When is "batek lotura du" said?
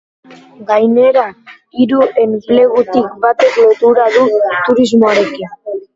3.27-4.25